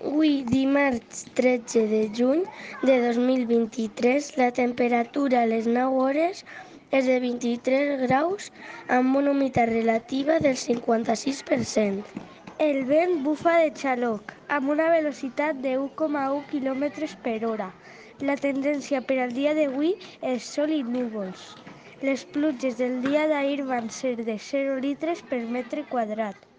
[0.00, 2.44] Avui, dimarts 13 de juny
[2.82, 6.40] de 2023, la temperatura a les 9 hores
[6.98, 8.46] és de 23 graus
[8.96, 12.24] amb una humitat relativa del 56%.
[12.68, 17.70] El vent bufa de xaloc, amb una velocitat de 1,1 km per hora.
[18.30, 19.94] La tendència per al dia d'avui
[20.34, 21.50] és sol i núvols.
[22.00, 26.49] Les pluges del dia d'ahir van ser de 0 litres per metre quadrat.